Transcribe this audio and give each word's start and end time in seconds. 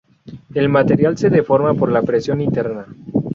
El 0.55 0.67
material 0.67 1.15
se 1.15 1.29
deforma 1.29 1.75
por 1.75 1.91
la 1.91 2.01
presión 2.01 2.41
interna. 2.41 2.87